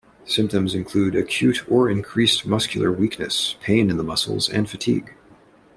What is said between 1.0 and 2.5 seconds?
acute or increased